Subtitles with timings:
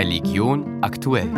[0.00, 1.28] Religion aktuell.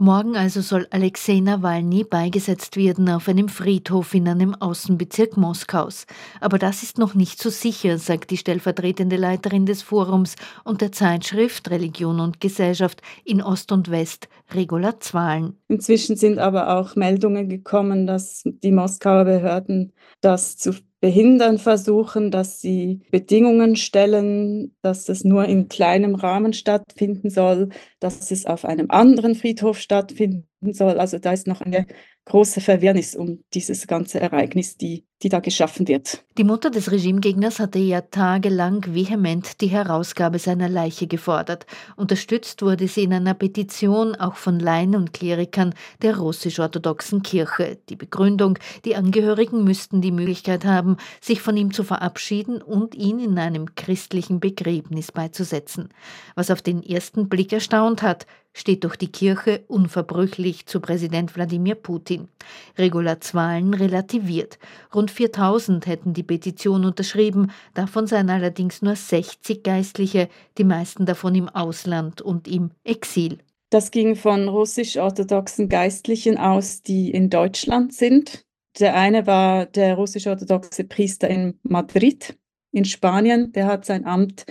[0.00, 6.06] Morgen also soll Alexei Nawalny beigesetzt werden auf einem Friedhof in einem Außenbezirk Moskaus.
[6.40, 10.34] Aber das ist noch nicht so sicher, sagt die stellvertretende Leiterin des Forums
[10.64, 15.56] und der Zeitschrift Religion und Gesellschaft in Ost und West, Regula Zwahlen.
[15.68, 22.60] Inzwischen sind aber auch Meldungen gekommen, dass die Moskauer Behörden das zu behindern versuchen, dass
[22.60, 27.68] sie Bedingungen stellen, dass es nur in kleinem Rahmen stattfinden soll,
[28.00, 30.98] dass es auf einem anderen Friedhof stattfinden soll.
[30.98, 31.86] Also da ist noch eine
[32.24, 36.24] große Verwirrnis um dieses ganze Ereignis, die, die da geschaffen wird.
[36.36, 41.66] Die Mutter des Regimegegners hatte ja tagelang vehement die Herausgabe seiner Leiche gefordert.
[41.96, 47.78] Unterstützt wurde sie in einer Petition auch von Laien und Klerikern der russisch-orthodoxen Kirche.
[47.88, 53.20] Die Begründung, die Angehörigen müssten die Möglichkeit haben, sich von ihm zu verabschieden und ihn
[53.20, 55.88] in einem christlichen Begräbnis beizusetzen.
[56.34, 58.26] Was auf den ersten Blick erstaunt hat,
[58.58, 62.28] steht doch die Kirche unverbrüchlich zu Präsident Wladimir Putin.
[62.76, 64.58] Regularzwahlen relativiert.
[64.94, 70.28] Rund 4000 hätten die Petition unterschrieben, davon seien allerdings nur 60 Geistliche,
[70.58, 73.38] die meisten davon im Ausland und im Exil.
[73.70, 78.44] Das ging von russisch-orthodoxen Geistlichen aus, die in Deutschland sind.
[78.80, 82.38] Der eine war der russisch-orthodoxe Priester in Madrid
[82.72, 83.52] in Spanien.
[83.52, 84.46] Der hat sein Amt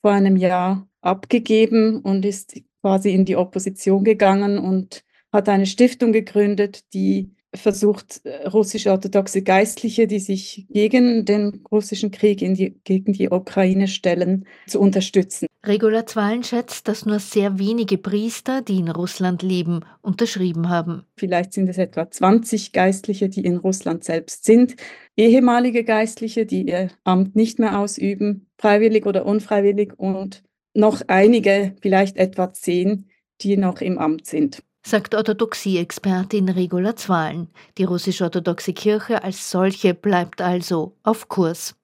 [0.00, 6.12] vor einem Jahr abgegeben und ist quasi in die Opposition gegangen und hat eine Stiftung
[6.12, 13.30] gegründet, die versucht, äh, russisch-orthodoxe Geistliche, die sich gegen den russischen Krieg die, gegen die
[13.30, 15.46] Ukraine stellen, zu unterstützen.
[15.64, 21.04] Regula Zwalen schätzt, dass nur sehr wenige Priester, die in Russland leben, unterschrieben haben.
[21.16, 24.74] Vielleicht sind es etwa 20 Geistliche, die in Russland selbst sind,
[25.16, 30.42] ehemalige Geistliche, die ihr Amt nicht mehr ausüben, freiwillig oder unfreiwillig und
[30.74, 34.62] noch einige, vielleicht etwa zehn, die noch im Amt sind.
[34.84, 37.48] Sagt Orthodoxie-Expertin Regula Zwalen.
[37.78, 41.76] Die russisch-orthodoxe Kirche als solche bleibt also auf Kurs.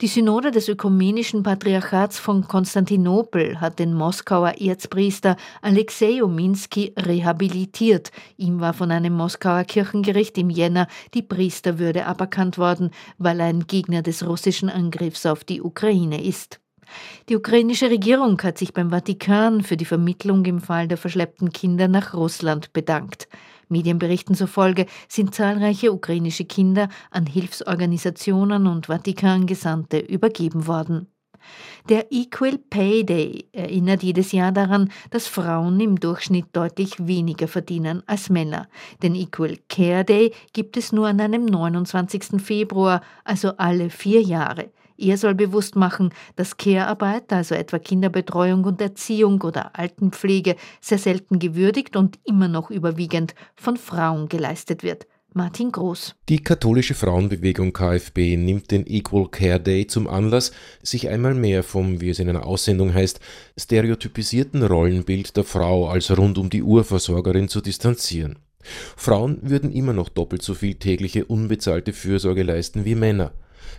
[0.00, 8.12] Die Synode des Ökumenischen Patriarchats von Konstantinopel hat den Moskauer Erzpriester Alexei Ominski rehabilitiert.
[8.36, 13.66] Ihm war von einem Moskauer Kirchengericht im Jänner die Priesterwürde aberkannt worden, weil er ein
[13.66, 16.60] Gegner des russischen Angriffs auf die Ukraine ist.
[17.28, 21.88] Die ukrainische Regierung hat sich beim Vatikan für die Vermittlung im Fall der verschleppten Kinder
[21.88, 23.28] nach Russland bedankt.
[23.68, 31.08] Medienberichten zufolge sind zahlreiche ukrainische Kinder an Hilfsorganisationen und Vatikangesandte übergeben worden.
[31.88, 38.02] Der Equal Pay Day erinnert jedes Jahr daran, dass Frauen im Durchschnitt deutlich weniger verdienen
[38.06, 38.68] als Männer.
[39.02, 42.42] Den Equal Care Day gibt es nur an einem 29.
[42.42, 44.70] Februar, also alle vier Jahre.
[45.00, 51.38] Er soll bewusst machen, dass Care-Arbeit, also etwa Kinderbetreuung und Erziehung oder Altenpflege, sehr selten
[51.38, 55.06] gewürdigt und immer noch überwiegend von Frauen geleistet wird.
[55.34, 56.16] Martin Groß.
[56.28, 60.50] Die katholische Frauenbewegung KfB nimmt den Equal Care Day zum Anlass,
[60.82, 63.20] sich einmal mehr vom, wie es in einer Aussendung heißt,
[63.56, 68.40] stereotypisierten Rollenbild der Frau als rund um die Uhr Versorgerin zu distanzieren.
[68.96, 73.32] Frauen würden immer noch doppelt so viel tägliche unbezahlte Fürsorge leisten wie Männer.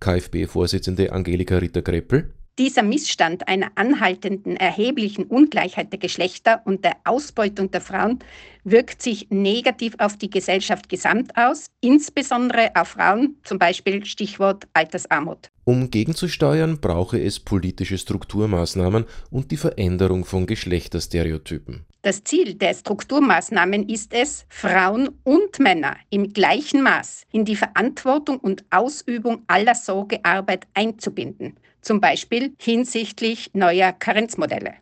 [0.00, 2.32] KfB-Vorsitzende Angelika Ritter-Greppel.
[2.58, 8.20] Dieser Missstand einer anhaltenden erheblichen Ungleichheit der Geschlechter und der Ausbeutung der Frauen
[8.62, 15.50] wirkt sich negativ auf die Gesellschaft gesamt aus, insbesondere auf Frauen, zum Beispiel Stichwort Altersarmut.
[15.66, 21.86] Um gegenzusteuern, brauche es politische Strukturmaßnahmen und die Veränderung von Geschlechterstereotypen.
[22.02, 28.38] Das Ziel der Strukturmaßnahmen ist es, Frauen und Männer im gleichen Maß in die Verantwortung
[28.38, 34.74] und Ausübung aller Sorgearbeit einzubinden, zum Beispiel hinsichtlich neuer Karenzmodelle.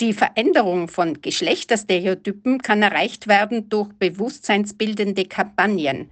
[0.00, 6.08] Die Veränderung von Geschlechterstereotypen kann erreicht werden durch bewusstseinsbildende Kampagnen,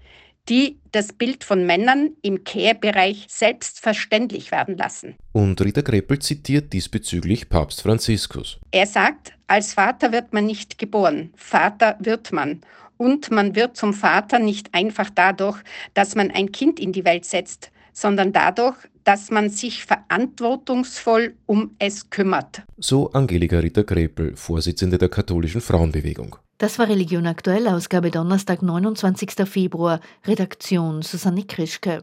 [0.49, 5.17] die das Bild von Männern im Care-Bereich selbstverständlich werden lassen.
[5.33, 8.59] Und Rita Greppel zitiert diesbezüglich Papst Franziskus.
[8.71, 12.61] Er sagt, als Vater wird man nicht geboren, Vater wird man.
[12.97, 15.59] Und man wird zum Vater nicht einfach dadurch,
[15.95, 21.75] dass man ein Kind in die Welt setzt, sondern dadurch, dass man sich verantwortungsvoll um
[21.79, 22.63] es kümmert.
[22.77, 26.37] So Angelika Ritter-Krepel, Vorsitzende der katholischen Frauenbewegung.
[26.59, 29.49] Das war Religion aktuell, Ausgabe Donnerstag, 29.
[29.49, 31.97] Februar, Redaktion Susanne Krischke.